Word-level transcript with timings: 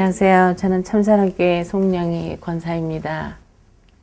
안녕하세요. 0.00 0.56
저는 0.56 0.82
참사랑교회 0.82 1.62
송량희 1.62 2.38
권사입니다. 2.40 3.36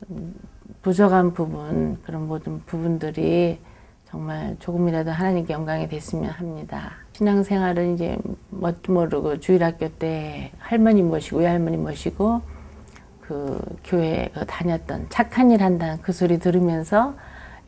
음, 0.08 0.32
부족한 0.80 1.34
부분, 1.34 2.00
그런 2.04 2.28
모든 2.28 2.62
부분들이 2.66 3.58
정말 4.08 4.54
조금이라도 4.60 5.10
하나님께 5.10 5.52
영광이 5.52 5.88
됐으면 5.88 6.30
합니다. 6.30 6.92
신앙생활은 7.14 7.94
이제 7.94 8.16
뭣도 8.50 8.92
모르고 8.92 9.40
주일학교 9.40 9.88
때 9.88 10.52
할머니 10.60 11.02
모시고 11.02 11.38
외할머니 11.38 11.76
모시고 11.76 12.42
그 13.20 13.60
교회 13.82 14.30
그 14.32 14.46
다녔던 14.46 15.06
착한 15.08 15.50
일 15.50 15.64
한다는 15.64 16.00
그 16.00 16.12
소리 16.12 16.38
들으면서 16.38 17.16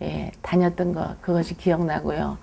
예, 0.02 0.30
다녔던 0.42 0.92
거 0.92 1.16
그것이 1.20 1.56
기억나고요. 1.56 2.38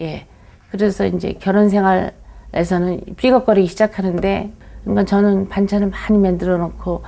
예. 0.00 0.26
그래서 0.70 1.06
이제 1.06 1.38
결혼 1.40 1.70
생활에서는 1.70 3.14
삐걱거리기 3.16 3.68
시작하는데 3.68 4.52
그러니까 4.82 5.04
저는 5.04 5.48
반찬을 5.48 5.90
많이 5.90 6.18
만들어 6.18 6.58
놓고 6.58 7.02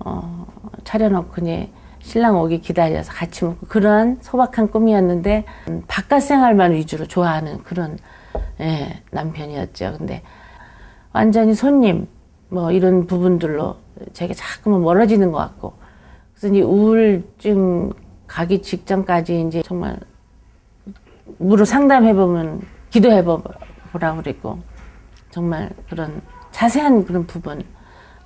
어, 0.00 0.46
차려 0.84 1.08
놓고 1.08 1.42
이제 1.42 1.70
신랑 2.00 2.40
오기 2.40 2.60
기다려서 2.60 3.12
같이 3.12 3.44
먹고 3.44 3.66
그런 3.66 4.18
소박한 4.20 4.70
꿈이었는데 4.70 5.44
음, 5.68 5.82
바깥 5.86 6.22
생활만 6.22 6.72
위주로 6.72 7.06
좋아하는 7.06 7.62
그런 7.64 7.98
예, 8.60 9.02
남편이었죠. 9.10 9.96
근데 9.98 10.22
완전히 11.12 11.54
손님 11.54 12.06
뭐 12.48 12.72
이런 12.72 13.06
부분들로 13.06 13.76
제가 14.12 14.32
자꾸만 14.34 14.82
멀어지는 14.82 15.32
것 15.32 15.38
같고 15.38 15.74
그래서 16.34 16.54
이제 16.54 16.62
우울증 16.62 17.92
가기 18.26 18.62
직전까지 18.62 19.42
이제 19.42 19.62
정말 19.62 19.98
무로 21.38 21.64
상담해 21.64 22.14
보면 22.14 22.62
기도해 22.90 23.24
보라고 23.24 24.22
그랬고 24.22 24.58
정말 25.30 25.70
그런 25.90 26.22
자세한 26.58 27.04
그런 27.04 27.24
부분 27.24 27.62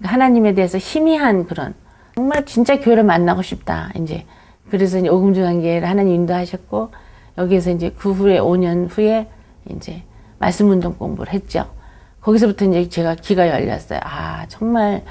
하나님에 0.02 0.54
대해서 0.54 0.78
희미한 0.78 1.44
그런 1.44 1.74
정말 2.14 2.46
진짜 2.46 2.80
교회를 2.80 3.04
만나고 3.04 3.42
싶다 3.42 3.90
이제 3.94 4.24
그래서 4.70 4.98
이제 4.98 5.08
오금중앙교회를 5.08 5.86
하나님 5.86 6.14
인도하셨고 6.14 6.92
여기에서 7.36 7.70
이제 7.72 7.90
그 7.90 8.10
후에 8.10 8.40
5년 8.40 8.88
후에 8.90 9.28
이제 9.68 10.02
말씀 10.38 10.70
운동 10.70 10.94
공부를 10.94 11.34
했죠. 11.34 11.70
거기서부터 12.22 12.64
이제 12.64 12.88
제가 12.88 13.16
귀가 13.16 13.50
열렸어요. 13.50 14.00
아 14.02 14.46
정말 14.48 15.04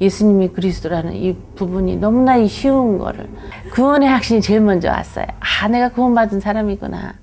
예수님이 0.00 0.50
그리스도라는 0.50 1.16
이 1.16 1.36
부분이 1.56 1.96
너무나 1.96 2.46
쉬운 2.46 2.98
거를 2.98 3.28
구원의 3.72 4.08
확신이 4.08 4.40
제일 4.40 4.60
먼저 4.60 4.88
왔어요. 4.88 5.26
아 5.40 5.66
내가 5.66 5.88
구원받은 5.88 6.38
사람이구나. 6.38 7.14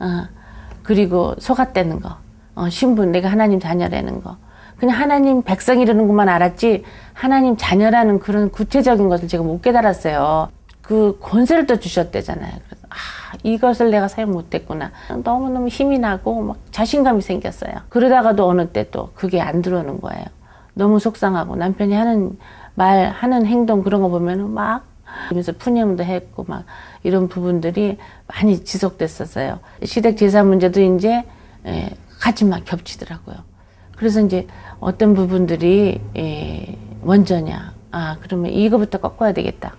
어, 0.00 0.24
그리고 0.82 1.34
속았다는 1.38 2.00
거, 2.00 2.18
어, 2.54 2.68
신분 2.68 3.10
내가 3.10 3.30
하나님 3.30 3.58
자녀라는 3.58 4.20
거. 4.22 4.36
그냥 4.78 4.98
하나님 4.98 5.42
백성이라는 5.42 6.06
것만 6.06 6.28
알았지 6.28 6.84
하나님 7.12 7.56
자녀라는 7.56 8.20
그런 8.20 8.50
구체적인 8.50 9.08
것을 9.08 9.28
제가 9.28 9.42
못 9.42 9.60
깨달았어요. 9.60 10.48
그 10.82 11.18
권세를 11.20 11.66
또 11.66 11.78
주셨대잖아요. 11.78 12.52
그래서 12.66 12.86
아 12.88 12.96
이것을 13.42 13.90
내가 13.90 14.08
사용 14.08 14.30
못했구나. 14.32 14.92
너무 15.24 15.50
너무 15.50 15.68
힘이 15.68 15.98
나고 15.98 16.42
막 16.42 16.56
자신감이 16.70 17.20
생겼어요. 17.22 17.72
그러다가도 17.88 18.48
어느 18.48 18.68
때 18.68 18.88
또 18.90 19.10
그게 19.14 19.40
안 19.40 19.60
들어오는 19.62 20.00
거예요. 20.00 20.24
너무 20.74 20.98
속상하고 21.00 21.56
남편이 21.56 21.92
하는 21.92 22.38
말 22.74 23.10
하는 23.10 23.44
행동 23.46 23.82
그런 23.82 24.00
거 24.00 24.08
보면은 24.08 24.48
막 24.50 24.84
그러면서 25.26 25.52
푸념도 25.58 26.04
했고 26.04 26.44
막 26.46 26.64
이런 27.02 27.28
부분들이 27.28 27.98
많이 28.28 28.62
지속됐었어요. 28.64 29.58
시댁 29.84 30.16
제사 30.16 30.44
문제도 30.44 30.80
이제 30.80 31.24
예, 31.66 31.90
같이 32.20 32.44
막 32.44 32.64
겹치더라고요. 32.64 33.36
그래서 33.98 34.20
이제 34.20 34.46
어떤 34.78 35.12
부분들이 35.12 36.00
예, 36.16 36.78
먼저냐. 37.02 37.74
아 37.90 38.16
그러면 38.20 38.52
이거부터 38.52 38.98
꺾어야 38.98 39.32
되겠다. 39.32 39.76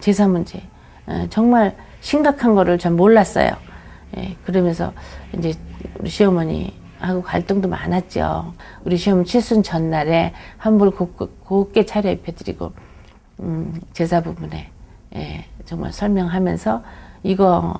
제사 0.00 0.26
문제. 0.26 0.60
예, 1.08 1.28
정말 1.30 1.76
심각한 2.00 2.56
거를 2.56 2.78
전 2.78 2.96
몰랐어요. 2.96 3.50
예, 4.16 4.36
그러면서 4.44 4.92
이제 5.38 5.54
우리 6.00 6.10
시어머니 6.10 6.74
하고 6.98 7.22
갈등도 7.22 7.68
많았죠. 7.68 8.54
우리 8.84 8.96
시어머니 8.96 9.26
칠순 9.26 9.62
전날에 9.62 10.32
한불 10.56 10.90
곱게 10.90 11.86
차려입혀드리고 11.86 12.72
음, 13.40 13.80
제사 13.92 14.20
부분에 14.20 14.70
예, 15.14 15.44
정말 15.64 15.92
설명하면서 15.92 16.82
이거 17.22 17.78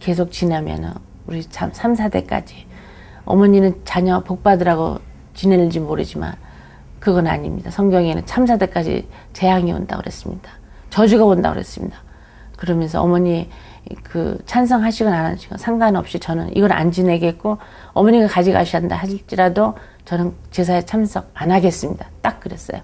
계속 0.00 0.32
지나면은 0.32 0.92
우리 1.26 1.42
참 1.44 1.70
3, 1.72 1.94
4대까지 1.94 2.71
어머니는 3.24 3.82
자녀 3.84 4.20
복 4.20 4.42
받으라고 4.42 4.98
지내는지 5.34 5.80
모르지만 5.80 6.34
그건 7.00 7.26
아닙니다. 7.26 7.70
성경에는 7.70 8.26
참사대까지 8.26 9.08
재앙이 9.32 9.72
온다고 9.72 10.02
그랬습니다. 10.02 10.50
저주가 10.90 11.24
온다고 11.24 11.54
그랬습니다. 11.54 11.98
그러면서 12.56 13.02
어머니 13.02 13.50
그 14.04 14.38
찬성하시건 14.46 15.12
안 15.12 15.32
하시건 15.32 15.58
상관없이 15.58 16.20
저는 16.20 16.56
이걸 16.56 16.72
안 16.72 16.92
지내겠고 16.92 17.58
어머니가 17.92 18.28
가져가신다 18.28 18.94
할지라도 18.94 19.74
저는 20.04 20.32
제사에 20.50 20.84
참석 20.84 21.30
안 21.34 21.50
하겠습니다. 21.50 22.06
딱 22.20 22.38
그랬어요. 22.40 22.82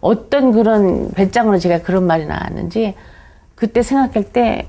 어떤 0.00 0.52
그런 0.52 1.10
배짱으로 1.10 1.58
제가 1.58 1.82
그런 1.82 2.06
말이 2.06 2.26
나왔는지 2.26 2.94
그때 3.54 3.82
생각할 3.82 4.32
때 4.32 4.68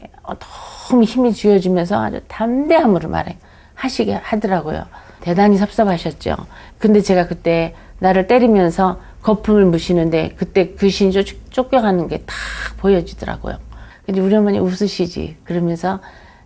너무 0.89 1.03
힘이 1.03 1.33
쥐어지면서 1.33 2.01
아주 2.01 2.21
담대함으로 2.27 3.09
말해 3.09 3.37
하시게 3.75 4.13
하더라고요. 4.13 4.85
대단히 5.21 5.57
섭섭하셨죠. 5.57 6.35
근데 6.79 7.01
제가 7.01 7.27
그때 7.27 7.75
나를 7.99 8.27
때리면서 8.27 8.99
거품을 9.21 9.65
무시는데 9.65 10.35
그때 10.37 10.73
귀신이 10.73 11.11
쫓겨가는 11.49 12.07
게 12.09 12.17
다 12.25 12.33
보여지더라고요. 12.77 13.57
근데 14.05 14.19
우리 14.19 14.35
어머니 14.35 14.59
웃으시지. 14.59 15.37
그러면서 15.45 16.01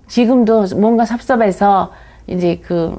지금도 0.08 0.68
뭔가 0.76 1.06
섭섭해서 1.06 1.92
이제 2.28 2.62
그 2.64 2.96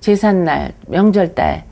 제삿날, 0.00 0.74
명절달 0.88 1.64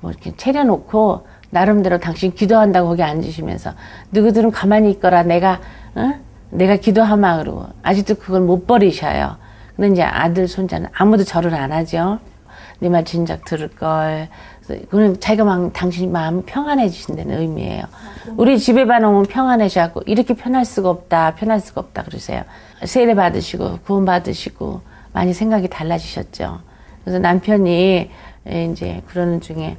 뭐 0.00 0.10
이렇게 0.10 0.34
차려놓고 0.36 1.26
나름대로 1.50 1.98
당신 1.98 2.34
기도한다고 2.34 2.88
거기 2.88 3.02
앉으시면서 3.02 3.72
너희들은 4.10 4.50
가만히 4.50 4.90
있거라 4.92 5.22
내가 5.22 5.60
어? 5.94 6.14
내가 6.50 6.76
기도하마 6.76 7.38
그러고 7.38 7.66
아직도 7.82 8.16
그걸 8.16 8.42
못 8.42 8.66
버리셔요. 8.66 9.36
근데 9.76 9.92
이제 9.92 10.02
아들 10.02 10.48
손자는 10.48 10.88
아무도 10.92 11.22
절을 11.24 11.54
안 11.54 11.70
하죠. 11.70 12.18
내말 12.78 13.04
진작 13.04 13.44
들을 13.44 13.68
걸. 13.68 14.28
그는 14.90 15.20
자기가 15.20 15.44
막 15.44 15.72
당신이 15.72 16.08
마음 16.08 16.42
평안해지신다는 16.44 17.38
의미예요. 17.40 17.84
우리 18.36 18.58
집에만 18.58 19.04
오면 19.04 19.26
평안해지고 19.26 20.02
이렇게 20.06 20.34
편할 20.34 20.64
수가 20.64 20.90
없다, 20.90 21.34
편할 21.36 21.60
수가 21.60 21.82
없다 21.82 22.02
그러세요. 22.04 22.42
세례 22.84 23.14
받으시고 23.14 23.80
구원 23.84 24.04
받으시고 24.04 24.80
많이 25.12 25.32
생각이 25.32 25.68
달라지셨죠. 25.68 26.60
그래서 27.04 27.18
남편이 27.18 28.10
이제 28.72 29.02
그러는 29.06 29.40
중에 29.40 29.76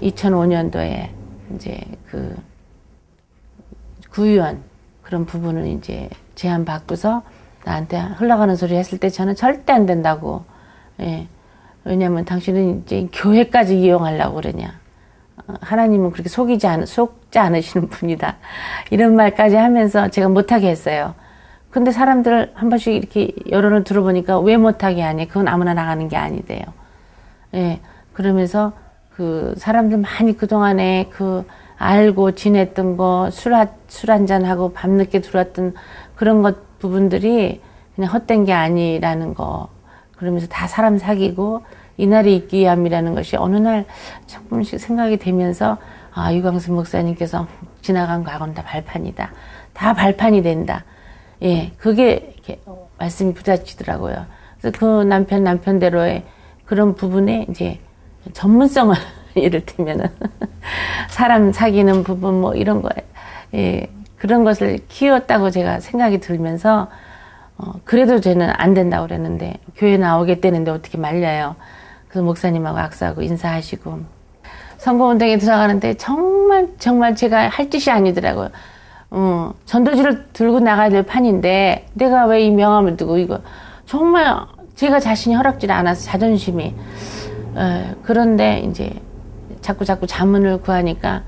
2005년도에 0.00 1.08
이제 1.54 1.80
그 2.10 2.34
구의원 4.10 4.62
그런 5.02 5.26
부분을 5.26 5.66
이제 5.66 6.08
제안 6.34 6.64
받고서 6.64 7.22
나한테 7.64 7.98
흘러가는 7.98 8.54
소리 8.56 8.76
했을 8.76 8.98
때 8.98 9.08
저는 9.08 9.34
절대 9.34 9.72
안 9.72 9.86
된다고. 9.86 10.44
예. 11.00 11.28
왜냐면 11.84 12.24
당신은 12.24 12.82
이제 12.82 13.08
교회까지 13.12 13.80
이용하려고 13.80 14.36
그러냐. 14.36 14.80
어, 15.48 15.54
하나님은 15.60 16.12
그렇게 16.12 16.28
속이지 16.28 16.66
않, 16.66 16.86
속지 16.86 17.38
않으시는 17.38 17.88
분이다. 17.88 18.36
이런 18.90 19.16
말까지 19.16 19.56
하면서 19.56 20.08
제가 20.08 20.28
못하게 20.28 20.68
했어요. 20.68 21.14
근데 21.70 21.90
사람들 21.90 22.52
한 22.54 22.68
번씩 22.68 22.94
이렇게 22.94 23.32
여론을 23.50 23.84
들어보니까 23.84 24.38
왜 24.40 24.56
못하게 24.56 25.02
하니? 25.02 25.26
그건 25.26 25.48
아무나 25.48 25.72
나가는 25.74 26.06
게 26.08 26.16
아니대요. 26.16 26.62
예. 27.54 27.80
그러면서 28.12 28.72
그 29.10 29.54
사람들 29.56 29.98
많이 29.98 30.36
그동안에 30.36 31.08
그 31.10 31.46
알고 31.78 32.32
지냈던 32.32 32.96
거, 32.96 33.28
술, 33.32 33.54
술 33.88 34.10
한잔하고 34.12 34.72
밤늦게 34.72 35.20
들어왔던 35.20 35.74
그런 36.14 36.42
것 36.42 36.71
부분들이 36.82 37.60
그냥 37.94 38.12
헛된 38.12 38.44
게 38.44 38.52
아니라는 38.52 39.34
거. 39.34 39.68
그러면서 40.16 40.48
다 40.48 40.66
사람 40.66 40.98
사귀고 40.98 41.62
이날이 41.96 42.34
있기 42.36 42.58
위함이라는 42.58 43.14
것이 43.14 43.36
어느 43.36 43.56
날 43.56 43.84
조금씩 44.26 44.80
생각이 44.80 45.16
되면서 45.18 45.78
아, 46.12 46.34
유광수 46.34 46.72
목사님께서 46.72 47.46
지나간 47.80 48.24
과거는 48.24 48.54
다 48.54 48.62
발판이다. 48.62 49.32
다 49.72 49.94
발판이 49.94 50.42
된다. 50.42 50.84
예, 51.42 51.72
그게 51.78 52.32
이렇게 52.34 52.60
말씀이 52.98 53.32
부딪히더라고요. 53.32 54.26
그래서 54.60 54.78
그 54.78 55.02
남편 55.04 55.44
남편대로의 55.44 56.24
그런 56.64 56.94
부분에 56.94 57.46
이제 57.48 57.78
전문성을 58.32 58.94
이를테면은 59.34 60.06
사람 61.08 61.52
사귀는 61.52 62.02
부분 62.04 62.40
뭐 62.40 62.54
이런 62.54 62.82
거에 62.82 62.92
예, 63.54 63.86
그런 64.22 64.44
것을 64.44 64.78
키웠다고 64.86 65.50
제가 65.50 65.80
생각이 65.80 66.20
들면서 66.20 66.86
어, 67.58 67.72
그래도 67.82 68.20
저는 68.20 68.50
안 68.54 68.72
된다고 68.72 69.08
그랬는데 69.08 69.54
교회 69.74 69.96
나오겠다는데 69.96 70.70
어떻게 70.70 70.96
말려요. 70.96 71.56
그래서 72.06 72.24
목사님하고 72.24 72.78
악수하고 72.78 73.22
인사하시고 73.22 73.98
선거운동에 74.78 75.38
들어가는데 75.38 75.94
정말 75.94 76.68
정말 76.78 77.16
제가 77.16 77.48
할 77.48 77.68
짓이 77.68 77.92
아니더라고요. 77.92 78.50
어, 79.10 79.54
전도지를 79.66 80.28
들고 80.32 80.60
나가야 80.60 80.90
될 80.90 81.02
판인데 81.02 81.88
내가 81.94 82.26
왜 82.26 82.46
이 82.46 82.50
명함을 82.52 82.96
두고 82.96 83.18
이거 83.18 83.40
정말 83.86 84.36
제가 84.76 85.00
자신이 85.00 85.34
허락질 85.34 85.72
않아서 85.72 86.00
자존심이 86.04 86.66
에, 87.56 87.94
그런데 88.04 88.60
이제 88.60 88.92
자꾸 89.60 89.84
자꾸 89.84 90.06
자문을 90.06 90.60
구하니까 90.60 91.10
하, 91.10 91.22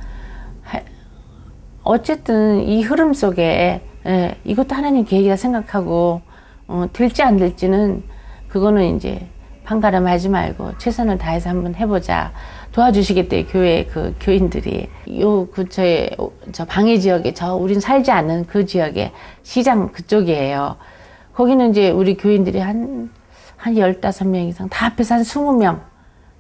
어쨌든 1.85 2.63
이 2.63 2.83
흐름 2.83 3.13
속에 3.13 3.83
에, 4.07 4.37
이것도 4.45 4.75
하나님 4.75 5.05
계획이라 5.05 5.37
생각하고 5.37 6.23
어, 6.67 6.87
될지 6.93 7.23
안 7.23 7.37
될지는 7.37 8.03
그거는 8.49 8.97
이제 8.97 9.27
판가름하지 9.65 10.31
말고 10.31 10.79
최선을 10.79 11.19
다해서 11.19 11.51
한번 11.51 11.75
해보자. 11.75 12.33
도와주시겠대요 12.73 13.47
교회 13.47 13.85
그 13.85 14.15
교인들이. 14.19 14.89
요 15.21 15.47
근처에 15.47 16.11
저 16.53 16.65
방해 16.65 16.99
지역에 16.99 17.33
저 17.35 17.55
우린 17.55 17.81
살지 17.81 18.11
않는 18.11 18.47
그 18.47 18.67
지역에 18.67 19.13
시장 19.43 19.93
그쪽이에요. 19.93 20.77
거기는 21.35 21.71
이제 21.71 21.91
우리 21.91 22.17
교인들이 22.17 22.59
한한 22.59 23.11
열다섯 23.77 24.27
명 24.29 24.43
이상 24.43 24.69
다 24.69 24.87
합해서 24.87 25.17
한 25.17 25.25
스무 25.25 25.57
명 25.57 25.83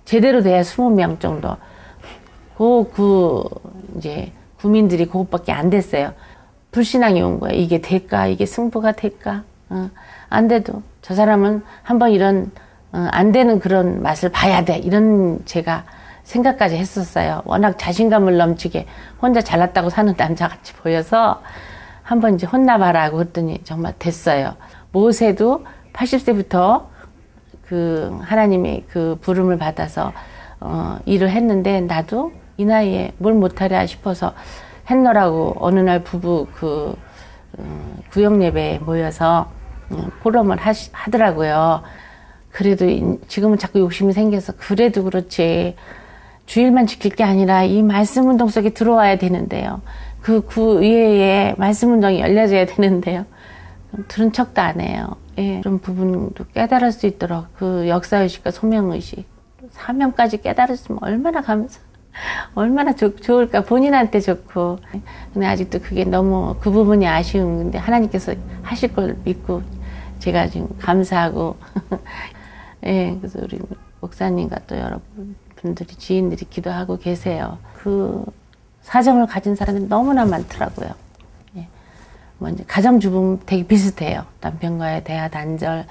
제대로 0.04 0.42
돼야 0.42 0.62
스무 0.62 0.90
명 0.90 1.18
정도. 1.18 1.56
그, 2.56 2.90
그 2.94 3.44
이제 3.96 4.32
구민들이 4.64 5.04
그것밖에 5.04 5.52
안 5.52 5.68
됐어요. 5.68 6.14
불신앙이 6.70 7.20
온 7.20 7.38
거예요. 7.38 7.54
이게 7.54 7.82
될까? 7.82 8.26
이게 8.26 8.46
승부가 8.46 8.92
될까? 8.92 9.42
어, 9.68 9.90
안 10.30 10.48
돼도 10.48 10.82
저 11.02 11.14
사람은 11.14 11.62
한번 11.82 12.12
이런 12.12 12.50
어, 12.90 13.06
안 13.10 13.30
되는 13.30 13.58
그런 13.58 14.02
맛을 14.02 14.30
봐야 14.30 14.64
돼. 14.64 14.78
이런 14.78 15.44
제가 15.44 15.84
생각까지 16.22 16.78
했었어요. 16.78 17.42
워낙 17.44 17.76
자신감을 17.78 18.38
넘치게 18.38 18.86
혼자 19.20 19.42
잘났다고 19.42 19.90
사는 19.90 20.14
남자같이 20.16 20.72
보여서 20.76 21.42
한번 22.02 22.36
이제 22.36 22.46
혼나봐라고 22.46 23.20
했더니 23.20 23.62
정말 23.64 23.92
됐어요. 23.98 24.56
모세도 24.92 25.66
80세부터 25.92 26.86
그 27.66 28.18
하나님의 28.22 28.84
그 28.88 29.18
부름을 29.20 29.58
받아서 29.58 30.14
어, 30.58 30.98
일을 31.04 31.28
했는데 31.28 31.82
나도 31.82 32.32
이 32.56 32.64
나이에 32.64 33.12
뭘 33.18 33.34
못하랴 33.34 33.86
싶어서 33.86 34.34
했노라고 34.90 35.56
어느 35.60 35.80
날 35.80 36.04
부부 36.04 36.46
그 36.54 36.94
어, 37.56 37.96
구역 38.10 38.42
예배에 38.42 38.78
모여서 38.78 39.50
어, 39.90 40.08
포럼을 40.22 40.58
하시, 40.58 40.90
하더라고요. 40.92 41.82
그래도 42.50 42.86
지금은 43.26 43.58
자꾸 43.58 43.80
욕심이 43.80 44.12
생겨서 44.12 44.54
그래도 44.56 45.04
그렇지 45.04 45.76
주일만 46.46 46.86
지킬 46.86 47.14
게 47.14 47.24
아니라 47.24 47.64
이 47.64 47.82
말씀 47.82 48.28
운동 48.28 48.48
속에 48.48 48.70
들어와야 48.70 49.16
되는데요. 49.16 49.80
그 50.20 50.42
구의회에 50.42 51.54
말씀 51.58 51.92
운동이 51.92 52.20
열려져야 52.20 52.66
되는데요. 52.66 53.26
들은 54.08 54.32
척도 54.32 54.60
안 54.60 54.80
해요. 54.80 55.16
예, 55.38 55.60
그런 55.60 55.78
부분도 55.80 56.44
깨달을 56.54 56.92
수 56.92 57.06
있도록 57.06 57.46
그 57.56 57.88
역사의식과 57.88 58.50
소명의식, 58.50 59.26
사명까지 59.70 60.42
깨달았으면 60.42 61.00
얼마나 61.02 61.40
감사, 61.40 61.80
얼마나 62.54 62.94
좋, 62.94 63.16
좋을까. 63.16 63.62
본인한테 63.62 64.20
좋고. 64.20 64.78
근데 65.32 65.46
아직도 65.46 65.80
그게 65.80 66.04
너무 66.04 66.56
그 66.60 66.70
부분이 66.70 67.06
아쉬운 67.06 67.58
건데 67.58 67.78
하나님께서 67.78 68.34
하실 68.62 68.94
걸 68.94 69.16
믿고 69.24 69.62
제가 70.18 70.48
지금 70.48 70.68
감사하고. 70.78 71.56
예, 72.86 73.16
그래서 73.18 73.40
우리 73.42 73.58
목사님과 74.00 74.60
또 74.66 74.76
여러분 74.76 75.34
분들이 75.56 75.88
지인들이 75.88 76.44
기도하고 76.50 76.98
계세요. 76.98 77.58
그 77.74 78.24
사정을 78.82 79.26
가진 79.26 79.56
사람이 79.56 79.88
너무나 79.88 80.26
많더라고요. 80.26 80.90
예. 81.56 81.68
뭐 82.38 82.50
이제 82.50 82.64
가정주부 82.66 83.40
되게 83.46 83.66
비슷해요. 83.66 84.26
남편과의 84.42 85.04
대화 85.04 85.28
단절, 85.28 85.86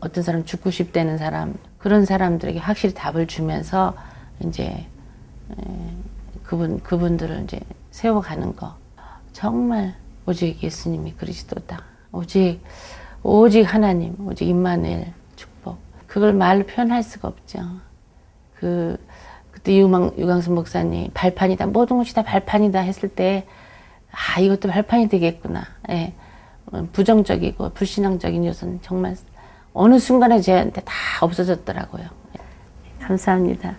어떤 0.00 0.24
사람 0.24 0.44
죽고 0.44 0.70
싶다는 0.70 1.16
사람 1.16 1.54
그런 1.78 2.04
사람들에게 2.04 2.58
확실히 2.58 2.92
답을 2.94 3.26
주면서 3.26 3.94
이제 4.40 4.64
예, 4.64 4.86
그분 6.44 6.80
그분들을 6.80 7.42
이제 7.44 7.60
세워가는 7.90 8.56
거 8.56 8.74
정말 9.32 9.94
오직 10.26 10.62
예수님이 10.62 11.12
그리스도다. 11.12 11.82
오직 12.12 12.60
오직 13.22 13.62
하나님, 13.62 14.14
오직 14.26 14.46
임마누엘 14.46 15.12
축복. 15.36 15.78
그걸 16.06 16.32
말로 16.32 16.64
표현할 16.64 17.02
수가 17.02 17.28
없죠. 17.28 17.60
그 18.54 18.96
그때 19.50 19.76
유망, 19.76 20.12
유광수 20.16 20.50
목사님 20.52 21.10
발판이다 21.14 21.66
모든 21.66 21.98
것이 21.98 22.14
다 22.14 22.22
발판이다 22.22 22.80
했을 22.80 23.08
때 23.08 23.46
아 24.10 24.40
이것도 24.40 24.68
발판이 24.68 25.08
되겠구나. 25.08 25.64
예. 25.90 26.12
부정적이고 26.92 27.70
불신앙적인 27.70 28.44
요소는 28.44 28.80
정말 28.82 29.16
어느 29.72 29.98
순간에 29.98 30.40
저한테 30.40 30.82
다 30.82 30.92
없어졌더라고요. 31.22 32.04
예. 32.04 33.04
감사합니다. 33.04 33.76